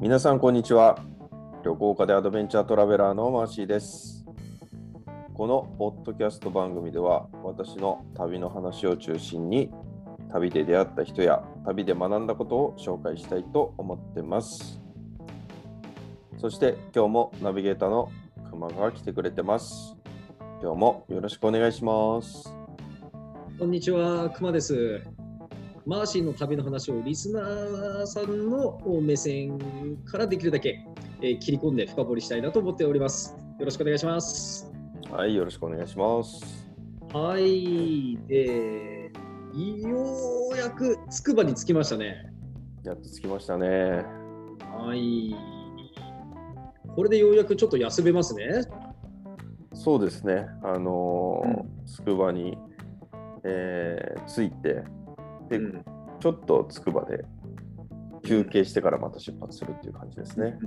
[0.00, 0.98] 皆さんこんにちは。
[1.62, 4.24] 旅行家でアドベンチャートラベラーのマーシーです。
[5.34, 9.70] このポッドキャスト番組では私の旅の話を中心に
[10.32, 14.80] 旅で出会った人や旅で学んだことを紹介したいと思ってます。
[16.38, 18.10] そして今日もナビゲーターの
[18.50, 19.98] 熊が来てくれてます。
[20.62, 22.56] 今日もよろしくお願いします。
[23.58, 25.19] こんにちは、くまです。
[25.90, 29.58] マーシーの旅の話をリスナーさんの目線
[30.04, 30.86] からできるだけ、
[31.20, 33.34] えー切り込んで深掘りしたいなと思っております。
[33.58, 34.70] よろしくお願いします。
[35.10, 36.70] はいよろしくお願いします
[37.12, 38.16] はい。
[38.28, 39.10] で、
[39.52, 42.32] ようやくつくばに着きましたね。
[42.84, 45.34] やっと着きましたねはい。
[46.94, 48.62] これでようやくちょっと休めますね。
[49.74, 52.56] そうですね、あのーうつくばに、
[53.42, 54.84] えー着いて、
[55.50, 55.84] で、うん
[56.20, 57.24] ちょっとつくばで
[58.24, 60.58] 休憩してからまた出発するっていう感じですね。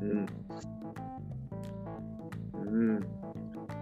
[0.00, 0.26] うん。
[2.66, 3.00] うん。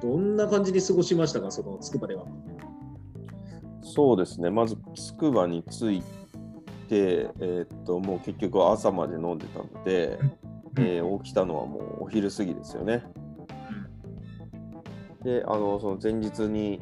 [0.02, 2.26] どんな感じに過ごしましたか、そのつくばでは。
[3.82, 6.02] そうですね、まずつくばに着い
[6.88, 10.18] て、えーっと、もう結局朝まで飲んでたので、
[10.76, 13.02] えー起きたのはもうお昼過ぎですよね。
[15.24, 16.80] で、あの、その前日に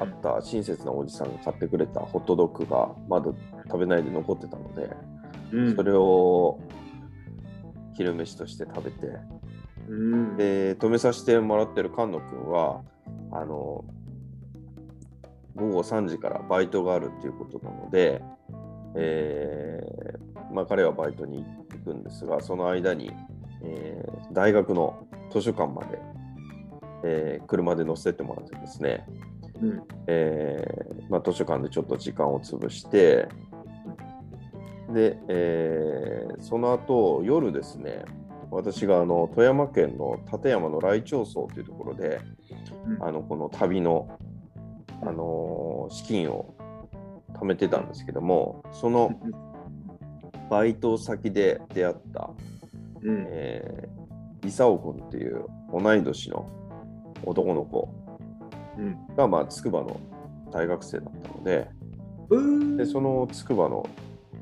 [0.00, 3.30] あった親切なおじさんが買ってくれたホットドッグがまだ
[3.66, 4.90] 食べないで残ってたので、
[5.52, 5.76] うん。
[5.76, 6.58] それを
[7.94, 9.08] 昼飯として食べて、
[9.88, 10.36] うん。
[10.36, 12.82] で、止めさせてもらってる菅野君は、
[13.32, 13.84] あの、
[15.54, 18.22] 午後3時からバイトがあるっていうことなので、
[18.96, 23.12] えーまあ、彼はバイトに行くんですが、その間に、
[23.62, 25.98] えー大学の図書館まで、
[27.04, 29.06] えー車で乗せてもらってですね、
[29.60, 29.82] うん。
[30.06, 33.28] えーまあ、図書館でちょっと時間を潰して、
[34.92, 38.04] で、えーその後夜ですね、
[38.50, 42.20] 私があの富山県の立山の来町荘というところで、
[42.86, 43.02] うん。
[43.02, 44.08] あのこの旅の、
[45.02, 46.54] あのー資金を
[47.34, 49.12] 貯めてたんですけども、その
[50.48, 52.30] バイト先で出会った、
[53.02, 53.26] うん。
[53.28, 56.48] えー、イサオ君っていう同い年の
[57.24, 57.99] 男の子うん
[59.16, 60.00] が、まあ、筑波の
[60.52, 61.68] 大学生だったので、
[62.30, 62.76] うん。
[62.76, 63.86] でその筑波の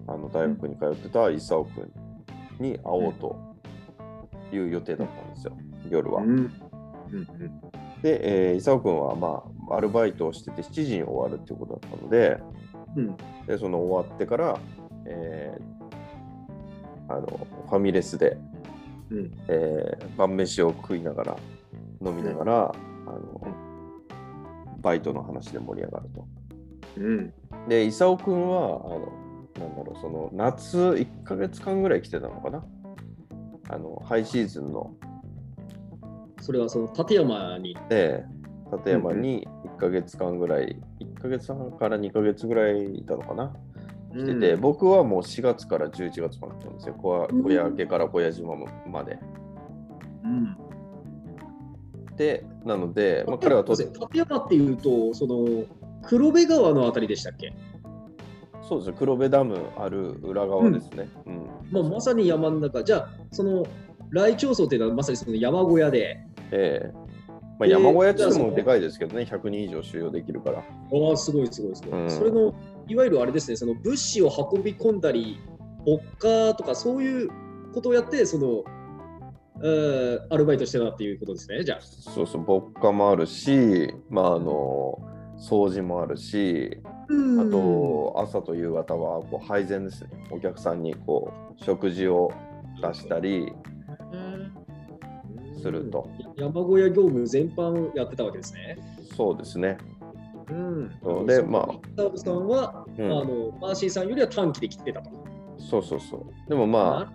[0.07, 1.91] あの大学に通ってたイサオ君
[2.59, 3.37] に会おうと
[4.53, 5.57] いう予定だったんですよ、
[5.91, 6.23] 夜は。
[6.23, 6.29] うん。
[7.13, 7.27] うん
[8.03, 12.39] で、えー、君は、まあ、アルバイトをしてて7時に終わるっていうことだったので、
[12.97, 13.17] うん。
[13.47, 14.59] でその終わってから、
[15.07, 15.79] えー
[17.11, 18.37] あのファミレスで、
[19.11, 19.33] うん。
[19.49, 21.37] えー晩飯を食いながら
[22.05, 22.75] 飲みながら、
[23.07, 23.68] あの
[24.89, 26.27] バイトの話で盛り上がると。
[26.97, 27.33] うん
[27.69, 32.65] で、イサオ君は、あのなんだろう、その夏1ヶ月間ぐらい来てたのかな？
[33.69, 34.95] あのハイシーズンの、
[36.41, 37.77] それはその立山に。
[37.91, 38.25] で、
[38.73, 43.53] 立山に1ヶ月間ぐらい、1ヶ月半から2ヶ月ぐらいいたのかな？
[44.15, 46.95] 来てて、僕はもう4月から11月まで来たんですよ。
[46.95, 48.57] 小屋明けから小屋島
[48.91, 49.19] まで。
[50.25, 50.57] うん、
[52.19, 55.65] で、なので、まあ、彼はと立山っていうと、その
[56.03, 57.55] 黒部川のあたりでしたっけ、
[58.69, 61.09] そうですね、黒部ダムある裏側ですね。
[61.27, 61.47] うん。
[61.71, 63.65] まあ、まさに山の中、じゃあ、その
[64.11, 66.21] 来町荘っていうのはまさにその山小屋で、
[66.51, 66.93] ええ。
[67.59, 70.59] まあ、で山小屋っていのもでかいですけどね、100人以上収容できるから。
[70.59, 70.63] あ
[71.13, 72.11] あ、すごいすごいすごい、うん。
[72.11, 72.53] それの
[72.89, 75.39] いわゆるあれですね、その物資を運び込んだり、
[75.87, 77.31] 牧歌とかそういう
[77.73, 78.65] ことをやって、その、
[79.63, 81.81] えーアルバイトしてたっていうことですね、じゃあ。
[81.81, 84.99] そうそう、牧歌もあるし、まあ、あの、
[85.39, 90.11] 掃除もあるし、あと、朝と夕方はこう配膳ですね。
[90.31, 92.31] お客さんにこう食事を
[92.83, 93.53] 出したり
[95.63, 96.09] すると。
[96.37, 98.79] や山小屋業務全般やってたわけですね。
[99.17, 99.79] そうですね。
[100.51, 105.11] うんそうでまあタさんは、うんあのマーシーさんよりは短期で来てたと。
[105.59, 106.49] そうそうそう。
[106.49, 107.13] でもまあ、あ、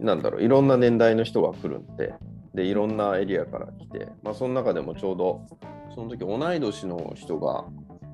[0.00, 2.14] なんだろう、いろんな年代の人が来るんで、
[2.54, 5.46] で、いろんなエリアから来て、まあ、その中でもちょうど、
[5.94, 7.64] その時同い年の人が、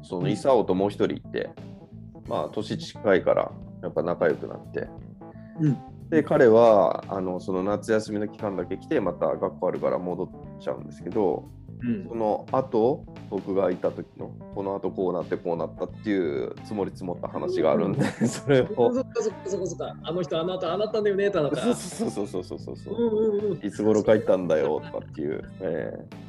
[0.02, 1.50] そのイサオともう一人いて、
[2.28, 3.50] まあ、年近いから、
[3.82, 4.88] やっぱ仲良くなって、
[5.60, 5.78] うん。
[6.10, 10.28] で、彼は、あの、その夏休みの期間だけ来て、また学校あるから戻っ
[10.60, 11.48] ちゃうんですけど、
[11.82, 19.96] うんその後、僕がいた時の、この後こうなってこうなったっていう積もり積もった話があるんで、 それを、そっかそっかそっかそっか。
[20.02, 21.56] あの人あなたあなただよねとか。
[21.56, 22.98] そうそうそうそうそうそうそうう。
[22.98, 26.26] んうんうんいつ頃帰ったんだよとかっていう、えー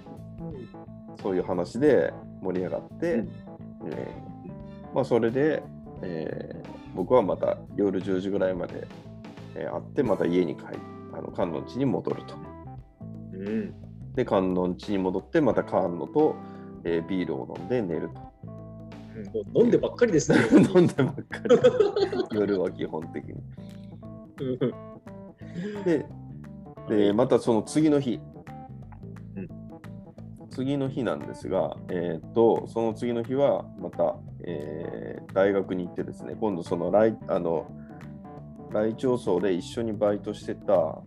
[1.21, 3.29] そういう話で盛り上がって、うん
[3.87, 5.63] えーまあ、それで、
[6.03, 8.87] えー僕はまた夜10時ぐらいまで、
[9.55, 10.79] えー会って、また家に帰る。
[11.13, 12.35] あの観音家に戻ると。
[13.33, 13.73] うん。
[14.17, 16.35] で、観音家に戻って、また観音と、
[16.83, 19.61] えービールを飲んで寝ると。
[19.61, 20.39] 飲んでばっかりですね。
[20.75, 21.21] 飲んでばっか
[22.31, 22.39] り。
[22.39, 23.33] 夜は基本的に。
[24.41, 26.05] うんで、
[26.89, 28.19] でまたその次の日、
[29.35, 29.47] うん
[30.49, 37.69] 次の日なんですが、えー、とその次の日はまた、えー大学に行ってですね今度その来あの
[38.71, 41.03] 来町層で一緒にバイトしてた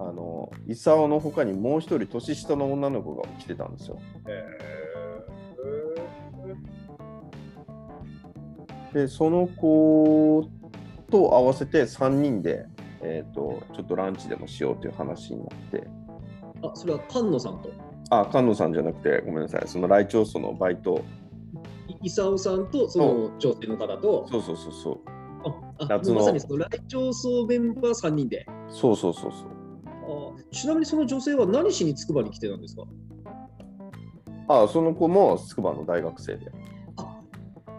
[0.00, 3.98] あの功の他にもう一人年下の女の子が来てたんですよ。
[8.92, 10.48] でその子
[11.10, 12.64] と合わせて3人で、
[13.02, 15.86] えー、とちょっとランチでもしようという話になって。
[16.62, 17.70] あ、それは菅野さんと、
[18.10, 21.04] あ、菅野さんじゃなくて、ごめんなさい、その来町そのバイト、
[22.02, 24.98] い功さんとその女性の方と、そうそうそうそう、
[25.44, 28.46] ああ夏のまさにその来町層メンバー3人で？
[28.68, 29.57] そうそうそうそう。
[30.50, 32.82] あちなみにその女性は何しに筑波に来てたんですか？
[34.48, 36.50] あ、その子も筑波の大学生で。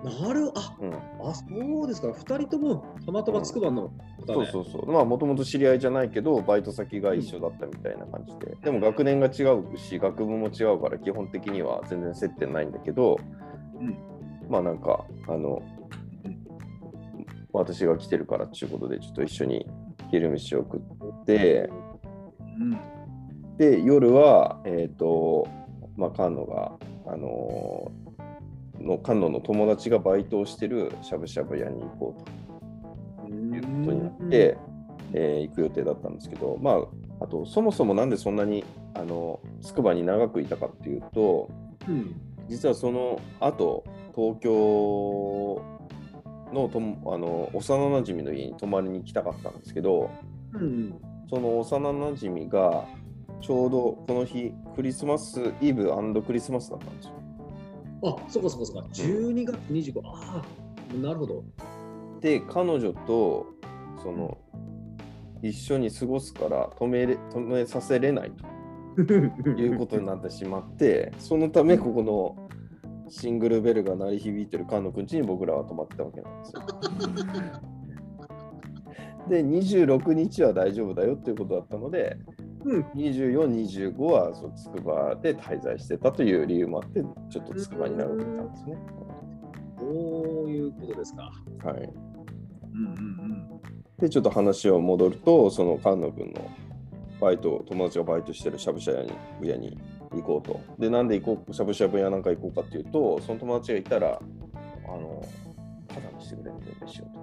[0.02, 1.44] なるあうん、あ、そ
[1.84, 2.08] うですか。
[2.08, 3.92] 2人ともたまたま筑波の
[4.26, 4.52] 方そうで。
[4.52, 4.90] そうそう。
[4.90, 8.56] まあ、もともと知り合いじゃないけど、バイト先が一緒だったみたいな感じで。
[8.64, 13.18] でも学年が違うし、学部も違うから、基本的には全然接点ないんだけど、
[13.78, 13.98] うん
[14.50, 15.62] まあなんか、あの、
[17.52, 19.68] 私が来てるからっていうことで、ちょっと一緒に
[20.12, 21.89] 昼飯を食って、うん
[23.58, 25.48] で、夜は、えっ、と、
[25.98, 26.72] まあ、菅野が、
[27.08, 28.10] あのー
[28.82, 33.30] の菅野の友達がバイトをしてるしゃぶしゃぶ屋に行こうと。
[33.30, 34.58] いうことになって、
[35.14, 38.64] えー行く予定だったんですけど、まあ、あと、そもそもなんでそんなに、
[38.94, 41.50] あの、筑波に長くいたかっていうと、
[41.88, 42.16] うん。
[42.48, 43.84] 実はその後、
[44.16, 45.62] 東京
[46.54, 50.10] のともあの幼なじみの家に泊まりに来たかったんですけど、
[50.54, 52.86] うんその幼なじみが
[53.42, 55.90] ちょうどこの日、クリスマスイブ
[56.26, 57.14] クリスマスだったんですよ。
[58.04, 58.80] あ、そこそこそこ。
[58.92, 60.02] 12月25。
[60.04, 61.44] ああ、なるほど。
[62.20, 63.46] で、彼女と
[64.02, 64.38] その
[65.42, 68.32] 一緒に過ごすから止めれ止めさせれない
[68.96, 72.50] と いうことになってしまって、そのためここの
[73.10, 76.62] シングルベルが鳴り響いてる菅野くんちに僕らは泊まってたわけなんですよ。
[79.30, 82.18] で、26日は大丈夫だよっていうことだったので、
[82.66, 88.78] うん24、25はそう筑波で滞在してたという理由もあって、ちょっと筑波に長くいたんですね。
[89.78, 89.86] そ
[90.46, 91.32] ういうことですか。
[91.64, 91.94] はい。
[92.74, 93.50] うんうん
[94.00, 96.50] で、ちょっと話を戻ると、その菅野君の
[97.20, 98.94] バイト、友達がバイトしてるしゃぶしゃ
[99.40, 99.78] ぶ屋に
[100.12, 100.62] 行こうと。
[100.80, 104.20] で、なんで行こう、しゃぶしゃぶ屋なんか行こうかっていうと、その友達がいたら、
[104.88, 105.22] あの、
[105.88, 107.19] ただにしてくれるんで飯をと。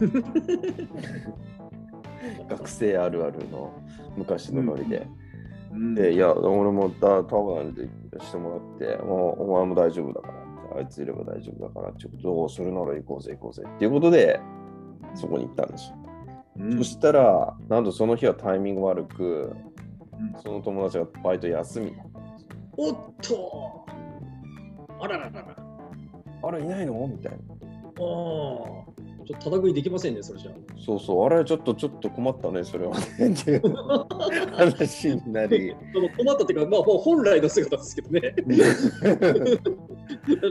[2.48, 3.72] 学生あるあるの
[4.16, 5.06] 昔のノリで。
[5.72, 5.94] うん。
[5.94, 7.88] で、いや、俺もだタワーで
[8.20, 10.34] してもらって、もうお前も大丈夫だから
[10.78, 14.40] あいついれば大丈夫だからっていうことを、それなら行こうぜ行こうぜっていうことで、
[15.14, 15.96] そこに行ったんですよ。
[16.60, 19.54] うんそしたら、なんとその日はタイミング悪く、
[20.12, 21.92] うんその友達がバイト休み。
[22.76, 23.84] おっと
[25.00, 25.56] あらららら。
[26.42, 27.06] あれ、いないの？
[27.08, 27.38] みたいな。
[27.38, 27.40] あ
[28.88, 28.93] あ。
[29.26, 33.30] ちょっとただ食いできませんね、それじゃそうそう、あれ、ちょっとちょっっと困ったね、それはね。
[33.30, 33.62] っていう
[34.52, 35.74] 話になり。
[36.16, 38.20] 困ったっていうか、まあ、もう本来の姿ですけどね。
[38.20, 38.36] だか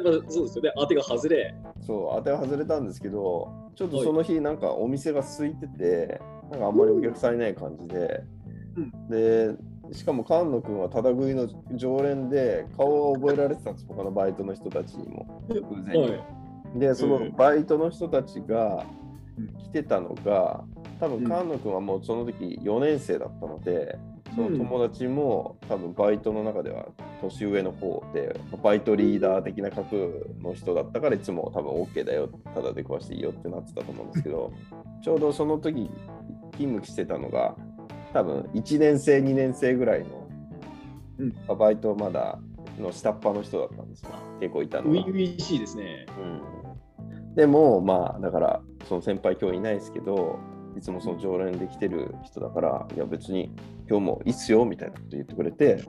[0.10, 1.56] らそうですよね、当てが外れ。
[1.82, 8.24] そう、当ては外れたんですけど、ちょっとその日、なんかお店が空いてて、なんかあんまりお客さんいない感じで、
[9.10, 9.56] で、
[9.92, 16.10] しかも菅野君はただ食いの常連で、顔を覚えられてたんです、他のバイトの人たちにも、偶然に。
[16.10, 16.43] はい。
[16.76, 17.32] で、そのうん。
[17.36, 18.86] バイトの人たちが
[19.38, 19.48] うん。
[19.58, 20.64] 来てたのが、
[21.00, 21.24] 多分うん。
[21.24, 23.98] 菅野君はもうその時4年生だったので、
[24.36, 26.88] その友達も多分バイトの中では
[27.22, 34.52] 年上の方で、バイトリーダー的な格の人だったからいつも多分 OK だよ、ただで食わしていいよってなってたと思うんですけど、
[35.04, 35.90] ちょうどその時
[36.54, 37.56] 勤務してたのが、
[38.14, 40.28] 多分1年生、2年生ぐらいの、
[41.20, 41.58] うん。
[41.58, 42.40] バイトまだ
[42.80, 44.10] の下っ端の人だったんですよ。
[44.40, 44.90] 結構いたのが。
[44.92, 45.08] ウィ。
[45.08, 46.06] ウィしいですね。
[46.20, 46.42] うん、
[47.36, 50.40] でもまあだからその先輩今日いないですけど
[50.78, 53.52] いつもその常連で来てる人だからいや別に
[53.90, 55.84] 今日もいいっすよみたいなこと言ってくれて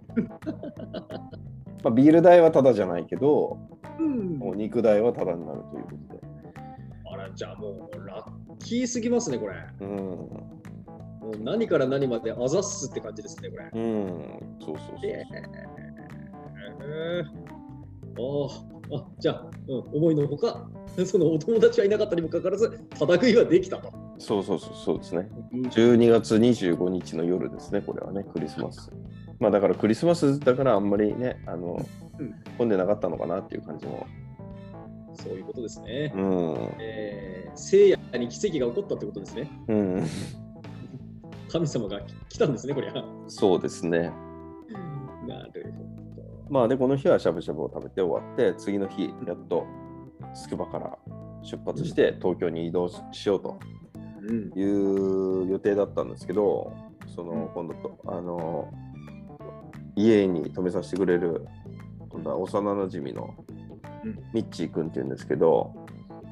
[1.83, 3.59] まあビール代はタダじゃないけど
[3.99, 4.39] うん。
[4.39, 6.21] もう肉代はタダになるということで。
[7.13, 9.55] あら、じゃあもうラッキーすぎますね、これ。
[9.81, 9.89] うん。
[9.89, 10.49] も
[11.35, 13.71] う何から何まであざっすって感じですね、これ。
[13.73, 14.59] うん。
[14.61, 17.25] そうそうそうえー、
[18.17, 18.74] ああ、
[19.19, 20.69] じゃあ、うん、思いのほか、
[21.07, 23.93] そのお友達はいなかったにもかかわらず、ただ食いはできたと。
[24.19, 25.29] そうそうそうそうですね。
[25.53, 28.91] 12月25日の夜ですね、これはね、クリスマス。
[29.39, 31.85] まあだからクリスマスだからあんまりね、あの、
[32.19, 34.07] うん混んでなかったのかなっていう感じも。
[35.15, 36.13] そういうことですね。
[36.17, 36.55] うん。
[36.81, 39.51] えー、聖夜に奇跡が起こったってことですね。
[39.69, 40.07] うん。
[41.49, 43.05] 神様が来たんですね、これは。
[43.29, 44.13] そうですね。
[45.27, 45.64] なるほ
[46.49, 49.67] まあで、この日はしゃぶしゃぶを食べて終わって、次の日、やっと
[50.35, 50.99] つくばから
[51.43, 53.59] 出発して東京に移動しようと。
[54.57, 56.73] いう予定だったんですけど、
[57.15, 58.73] その今度と、あの、
[59.97, 61.47] 家に泊めさせてくれる、
[62.09, 63.35] 今度は幼なじみの
[64.05, 64.19] うん。
[64.33, 65.75] ミッチー君っていうんですけど、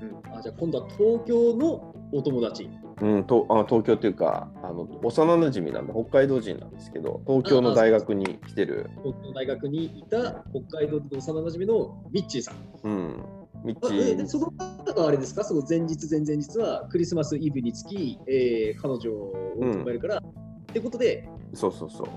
[0.00, 2.68] うん、あじゃあ今度は東京のお友達。
[3.02, 12.54] うん、とあ東京っていうかあの幼なじみなんで北海道人なんですけど東京の大学に来てる、東京大学にいた北海道の幼馴染のミッチーさん。
[12.84, 13.24] うん、
[13.64, 14.22] ミッあチー。
[14.22, 15.42] えその方があれですか？
[15.42, 20.22] その前日、前々日はクリスマスイブにつき、えー彼女を迎えるから、っ
[20.66, 22.08] てことで、そうそうそう。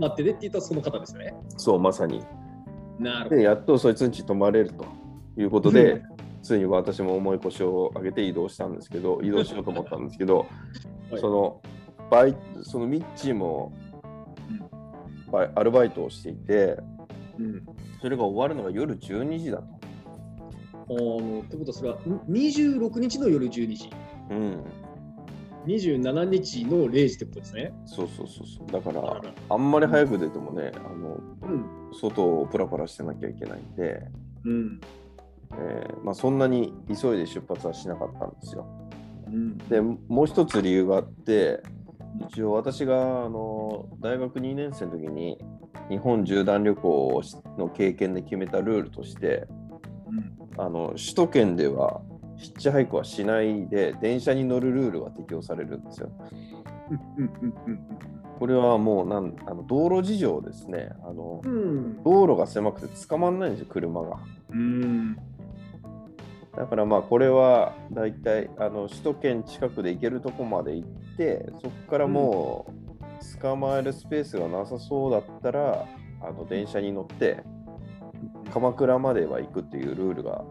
[0.00, 1.32] 待ってねって言ったらその方ですね。
[1.56, 2.24] そうまさに。
[2.98, 4.84] なるほでやっとそいつんち泊まれると
[5.36, 6.02] いうことで
[6.44, 10.48] ついに私も重い腰を上げて移動したんですけど 移動しようと思ったんですけど、はい
[11.20, 11.60] その
[12.10, 13.72] バイそのミッチーも
[15.30, 16.82] バイアルバイトをしていてど。
[17.38, 17.66] うん。
[18.00, 19.64] それが終わるのが夜12時だと。
[20.90, 23.90] あのってことはそれはん26日の夜12時、
[24.30, 24.64] うん、
[25.66, 27.72] 27日の0時ってことですね。
[27.86, 31.64] そうそうそうそうだからあんまり早く出てもねあのうん。
[31.94, 34.02] 外をプラプラしてなきゃいけないんで、
[34.44, 34.80] うん。
[35.58, 38.66] えーまあ、そんなに急いで出発はしなかったんですよ。
[39.26, 39.58] うん。
[39.58, 41.62] でもう一つ理由があって
[42.28, 45.38] 一応私があの大学2年生の時に
[45.88, 47.22] 日本縦断旅行
[47.58, 49.46] の経験で決めたルールとして
[50.06, 52.00] うんあの首都圏では
[52.36, 56.10] ヒッチハイクはしないで電車に乗るルールが適用されるんですよ。
[58.38, 61.40] これはもうなんあの道路事情ですねあの。
[61.44, 64.18] うん道路が狭くて捕まんないんですよ、車が。
[64.50, 65.16] うん
[66.56, 75.86] だからまあこれはだいたいあの首都圏近くで行けるとこまで行ってそこからもう捕まえるスペースがなさそうだったら
[76.20, 77.42] あの電車に乗って
[78.52, 80.44] 鎌倉までは行くっていうルールが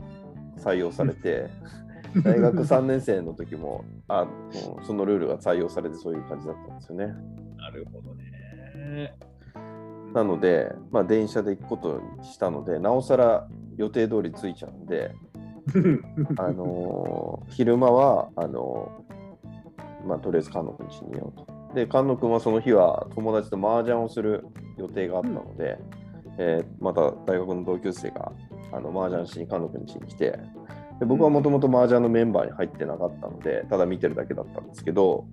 [0.58, 1.50] 採用されて
[2.24, 7.08] 大学3年生の時もあもうそのルールが採用されてそういう感じだったんですよね。
[7.58, 9.16] なるほどね。
[10.14, 15.16] なので、まあ、電車で行くことにしたのでなおさら予定通り着いちゃうんで。
[16.38, 21.48] あのー昼間はあのーまあ、とりあえず菅野君家にいようと。
[21.74, 24.46] で、菅野君はその日は友達と麻雀をする
[24.78, 25.78] 予定があったので、
[26.38, 28.32] えーまた大学の同級生が
[28.72, 30.40] あの麻雀しに菅野君家に来て、
[31.00, 35.26] で僕はもともと麻雀のメンバーに入ってなかったので、ただ見てるだけだったんですけど、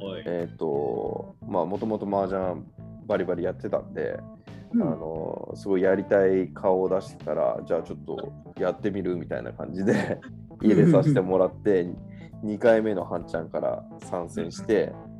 [0.00, 0.22] はい。
[0.26, 2.62] えっ、と、まあ、もともと麻雀
[3.06, 4.18] バリバリやってたんで、
[4.74, 10.18] うんあのすごいやりたい顔を出してたら、じゃあちょっとやってみるみたいな感じで
[10.62, 11.86] 入れさせてもらって、
[12.44, 15.18] 2回目の半ちゃんから参戦して、うん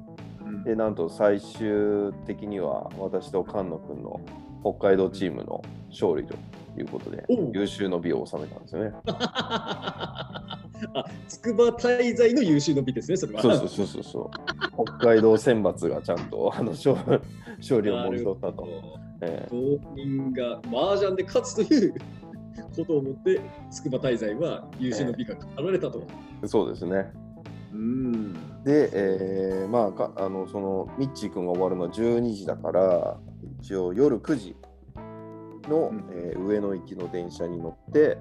[0.64, 4.20] でなんと最終的には私と菅野君の
[4.62, 6.34] 北海道チームの勝利と
[6.76, 7.24] いうことで
[7.54, 8.92] 優秀の美を収めたんですよね。
[10.94, 13.42] あ筑波滞在の優秀の美ですね、それは。
[13.42, 14.84] そうそうそうそうそう。
[14.84, 16.96] 北海道選抜がちゃんとあの勝
[17.58, 18.66] 勝利をもぎ取ったと。
[19.20, 21.94] え道民が麻雀で勝つという
[22.76, 26.02] ことをもって、筑波滞在は優秀の美が語られたと。
[26.42, 27.12] えそうですね。
[27.72, 28.32] うん。
[28.64, 33.18] で、えーまあかあのそのミッチー君が終わるのは12時だから
[33.60, 34.56] 一応夜9時
[35.68, 38.18] の、うんえー上野行きの電車に乗って、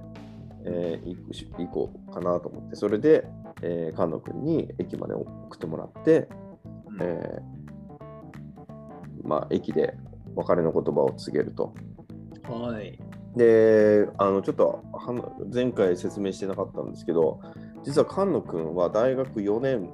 [0.65, 3.25] えー行くし行こうかなと思ってそれで、
[3.61, 6.27] えー、菅野君に駅まで送ってもらって、
[7.01, 7.57] えー
[9.23, 9.97] まあ、駅で
[10.37, 11.73] 別れの言葉を告げると。
[12.43, 12.97] はい。
[13.35, 14.83] であのちょっと
[15.53, 17.39] 前回説明してなかったんですけど
[17.83, 19.91] 実は菅野君は大学4年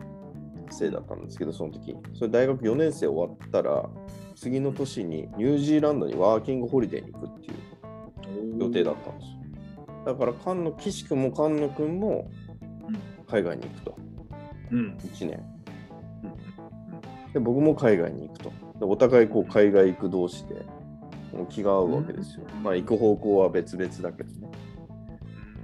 [0.70, 1.96] 生だったんですけどその時。
[2.14, 3.90] それ大学4年生終わったら
[4.36, 9.38] 次の年にニュージーランドにワーキングホリデーに行くっていう予定だったんですよ。
[10.06, 12.30] だから菅野岸君も菅野君も
[13.28, 13.96] 海外に行くと。
[14.72, 14.98] うん。
[15.00, 15.44] 1年。
[17.34, 18.52] で僕も海外に行くと。
[18.73, 20.66] でお互いこう海外行く同士で
[21.50, 24.52] 気が合うわけですよ、まあ行く方向は別々だけどね。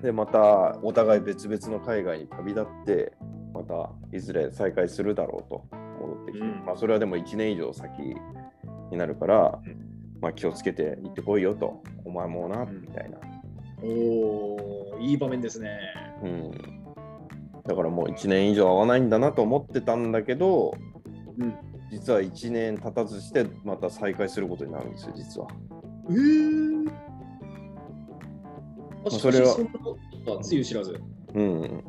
[0.02, 3.14] でまたお互い別々の海外に旅立って
[3.54, 5.66] またいずれ再会するだろうと
[6.00, 6.66] 戻ってきて、うん。
[6.66, 7.92] まあそれはでも1年以上先
[8.92, 10.20] になるから、うん。
[10.22, 11.84] まあ気をつけて行ってこいよと。
[12.06, 13.18] お前もなうんみたいな、
[13.84, 13.88] お
[14.96, 15.78] おいい場面ですね。
[16.24, 16.52] うん。
[17.68, 20.74] だからもう1年以上会わないんだなと思ってたんだけど、
[21.38, 21.54] うん。
[21.92, 25.48] 実は1年経たずしてまた再会することになるんですよ、実は。
[26.10, 26.92] えー。
[29.06, 31.02] あそれはそんなことはつゆ知らず。
[31.34, 31.62] うん。
[31.62, 31.84] うん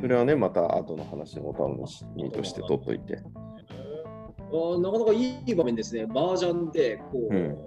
[0.00, 3.18] それはね、また後の話のお楽しみとして取っといて。
[3.18, 6.06] あーなかなかいい場面ですね。
[6.10, 7.58] 麻雀でこう、うん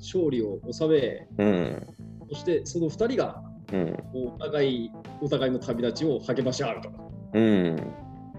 [0.00, 1.86] 勝利を収め、うん。
[2.30, 3.42] そしてその2人が
[3.72, 3.96] うん。
[4.14, 4.90] お互い
[5.20, 6.90] お互いの旅立ちを励まし合うと。
[7.34, 7.94] うん。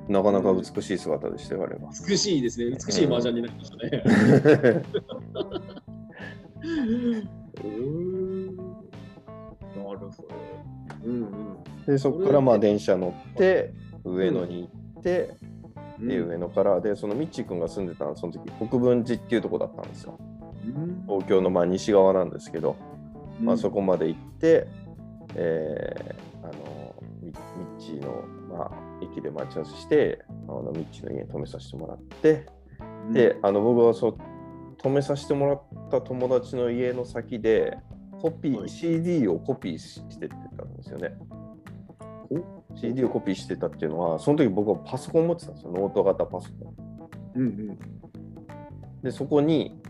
[0.07, 1.91] なかなか美しい姿でしたよ、あれは。
[2.07, 2.71] 美しいですね。
[2.71, 4.03] 美しい麻雀になりましたね。
[7.63, 8.65] うーんなる
[9.83, 10.11] ほど。
[11.05, 11.57] うんうん。
[11.85, 15.35] で、そこからまあ電車乗って、上野に行って、
[15.99, 20.17] で、上野から、で、そのミッチー君が住んでたのは、その時、国分寺っていうとこだったんですよ。
[20.19, 22.75] うん東京のまあ西側なんですけど、
[23.39, 24.67] まあ、そこまで行って、
[25.35, 32.47] えーあのミミッチーの、まあ、駅で待ち合わせしてあのミッチーの家に泊めさせてもらって、
[33.05, 34.17] うんであの僕はそう
[34.77, 37.77] 泊めさせてもらった友達の家の先で
[38.21, 41.15] コピー、はい CD をコピーしてってたんですよね。
[42.75, 46.75] CD をコピーしてたっていうのはその時僕はパソコン持ってたんですよノート型パソコン。
[47.35, 47.79] うんうん
[49.03, 49.81] でそこに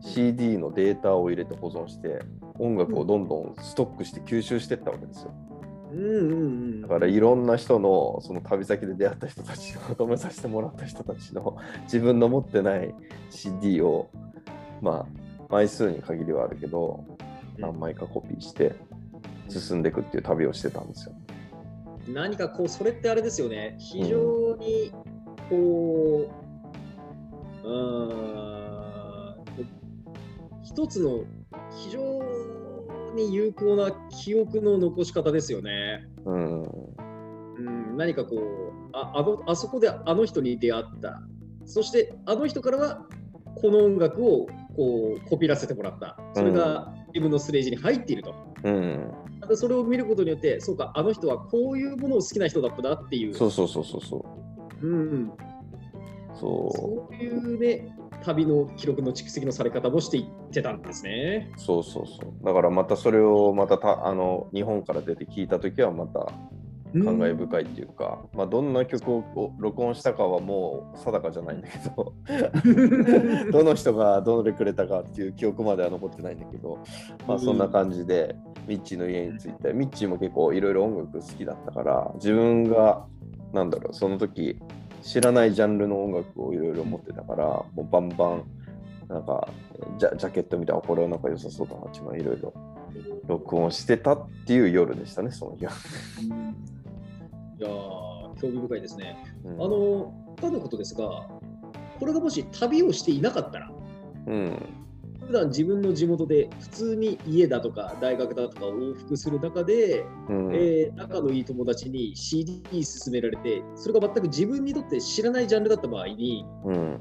[0.00, 2.20] CD のデータを入れて保存して
[2.58, 5.32] 音楽をどんどんストックして吸収していったわけですよ。
[5.94, 12.94] うんうんうんだからいろんな人のその旅先で出会った人たちを止めさせてもらった人たちの自分の持ってない
[13.30, 14.10] CD を
[14.82, 17.04] まあ枚数に限りはあるけど
[17.58, 18.74] 何枚かコピーして
[19.48, 21.14] 進んでいくっていう旅をしてたんですよ。
[22.08, 23.76] 何かこうそれってあれですよね。
[23.78, 24.92] 非常に
[25.48, 26.30] こ
[27.64, 28.04] う、うー
[29.32, 29.36] ん、
[30.62, 31.20] 一つの
[31.70, 32.13] 非常
[33.14, 36.06] に有効な記憶の残し方ですよね。
[36.24, 41.22] うん、うん、何かこうああのあそこであの人に出会った。
[41.64, 43.06] そしてあの人からは
[43.56, 46.18] この音楽をこうコピらせてもらった。
[46.34, 48.34] それが自分のステージに入っていると。
[48.64, 49.12] うん、
[49.54, 54.24] それを見ることによって、そうか、あの人はこういうものを好きな人だったなっていう、そうそうそうそうそ
[54.82, 54.86] う。
[54.86, 55.32] うん、
[56.34, 61.52] そそういうね、旅の記録の蓄積のされ方もしていってたんですね。
[61.56, 62.44] うそうそうそう。
[62.44, 66.32] だからまたそれをまたたあの日本から出て聞いた時はまた
[67.02, 72.14] 感慨深いっていうか、まあ、どんな曲を録音したかはもう定かじゃないんだけど
[73.50, 76.78] どの人がどれくれたかっていう記憶までは残ってないんだけど、
[77.26, 78.36] まあ、そんな感じで
[78.68, 83.04] ミッチーの家に着いてミッチーも結構いろいろ音楽好きだったから自分が
[83.52, 84.60] なんだろうその時
[85.04, 88.44] 知らないジャンルの音楽をいろいろ持ってたからもうバンバン
[89.08, 89.48] なんか
[89.98, 92.54] ジャジャケット見たらこれはなんか良さそうだなっていうのはいろいろ
[93.28, 95.72] 録音してたっていう夜でしたねその日は。
[97.56, 99.16] いやー興味深いですね。
[99.44, 101.28] うんあの、他のことですが、
[102.00, 103.70] これがもし旅をしていなかったら、
[104.26, 104.83] うん
[105.26, 110.54] 普段自分の地元で普通に家だとか大学だとか往復する中で、うん。
[110.54, 117.00] えー仲のいい友達に CD 勧められて、それが全く自分にとって知らないジャンルだった場合に、うん。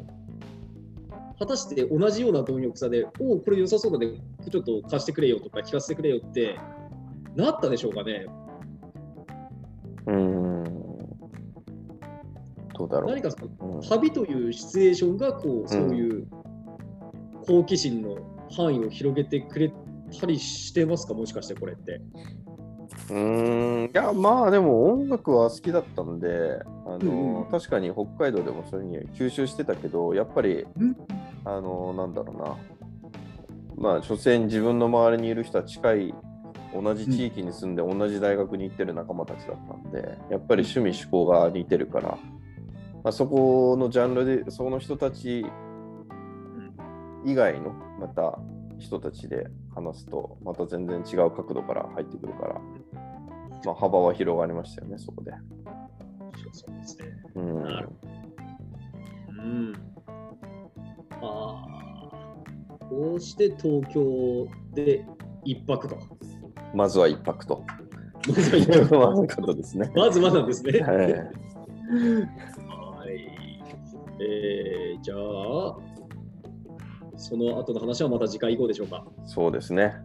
[1.40, 6.58] 果たして同じような貪欲さで、おお、これ良さそうだね、ちょっと貸してくれよとか聞かせてくれよって
[7.36, 8.26] なったでしょうかね。
[10.08, 10.64] うーん。
[12.78, 13.12] どうだろう。
[13.12, 13.82] 何かそのうん。
[13.82, 16.28] 旅というシチュエーションがこうそういう
[17.46, 18.18] 好奇心の
[18.56, 19.72] 範囲を広げてくれ
[20.20, 22.02] たりしてますか、もしかしてこれって。
[23.10, 23.86] うーん。
[23.86, 27.52] いやまあでも音楽は好きだったんであの、うんうん。
[27.52, 30.96] 確かに北海道でもそれに吸収してたけどやっぱりうん。
[31.46, 32.58] あのなんだろうな。
[33.76, 36.14] まあ所詮自分の周りにいる人は近い
[36.74, 42.18] 同じ地域に住んで同じ大学に行ってる仲間たちだったんでやっぱり趣味嗜好が似てるから、
[43.04, 45.46] まあ、そこのジャンルでその人たち
[47.26, 48.40] 以外のまた
[48.80, 52.62] 人たちで話すとまた全然違う角度から入ってくるから、
[53.66, 55.32] まあ、幅は広がりましたよねそこで。
[56.52, 57.06] そうですね。
[57.36, 57.62] うんう
[59.42, 59.74] ん。
[61.22, 61.74] ああ。
[62.90, 65.06] こうして東京で
[65.44, 65.98] 一泊と。
[66.74, 67.64] まずは一泊と。
[68.28, 69.92] まずは一泊まですね。
[69.96, 70.80] まずまなんですね。
[70.80, 71.12] はいはい。
[74.20, 75.78] えー、じゃあ、
[77.24, 79.06] その後の話はまた次回以降でしょうか。
[79.26, 79.96] そうですね。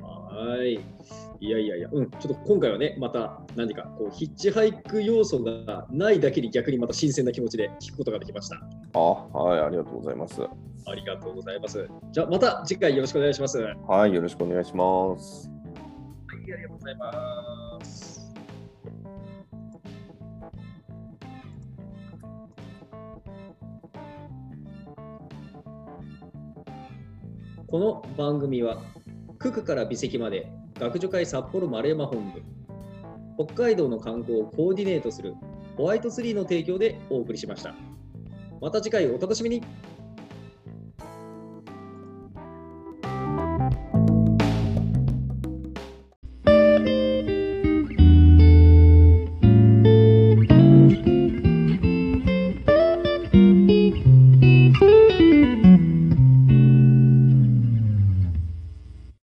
[0.00, 0.74] はい。
[1.40, 8.60] いやいやいや、うん、ちょっと今回はね、また何かこうヒッチハイク要素がないだけに逆にまた新鮮な気持ちで聞くことができました。
[8.92, 10.42] あ、はい、ありがとうございます。
[10.42, 11.88] ありがとうございます。
[12.12, 13.58] じゃあまた次回よろしくお願いします。
[13.58, 15.50] はい、はい、よろしくお願いします。
[16.30, 18.13] ありがとうございます。
[27.74, 28.80] この番組は、
[29.40, 32.40] 区区から美石まで学助会札幌丸山本部、
[33.44, 35.34] 北海道の観光をコーディネートする
[35.76, 37.74] ホワイトツリーの提供でお送りしました。
[38.60, 39.60] また次回お楽しみに